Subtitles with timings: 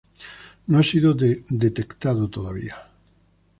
[0.65, 2.75] No ha sido detectado todavía.